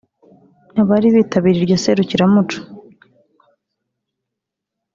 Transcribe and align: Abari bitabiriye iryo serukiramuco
Abari 0.81 1.07
bitabiriye 1.15 1.61
iryo 1.63 1.77
serukiramuco 1.83 2.59